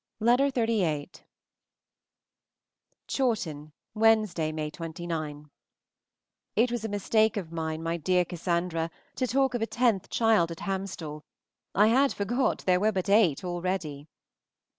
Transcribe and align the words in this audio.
XXXVIII. 0.25 1.11
CHAWTON, 3.07 3.71
Wednesday 3.93 4.51
(May 4.51 4.71
29). 4.71 5.51
IT 6.55 6.71
was 6.71 6.83
a 6.83 6.89
mistake 6.89 7.37
of 7.37 7.51
mine, 7.51 7.83
my 7.83 7.97
dear 7.97 8.25
Cassandra, 8.25 8.89
to 9.13 9.27
talk 9.27 9.53
of 9.53 9.61
a 9.61 9.67
tenth 9.67 10.09
child 10.09 10.49
at 10.49 10.61
Hamstall. 10.61 11.21
I 11.75 11.89
had 11.89 12.13
forgot 12.13 12.63
there 12.65 12.79
were 12.79 12.91
but 12.91 13.09
eight 13.09 13.43
already. 13.43 14.07